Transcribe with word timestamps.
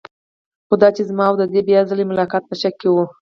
خو 0.67 0.75
دا 0.81 0.89
چې 0.95 1.01
زما 1.09 1.23
او 1.29 1.35
د 1.41 1.43
دې 1.53 1.61
بیا 1.67 1.79
ځلې 1.89 2.03
ملاقات 2.11 2.43
په 2.47 2.55
شک 2.61 2.73
کې 2.81 2.89
و. 2.93 2.97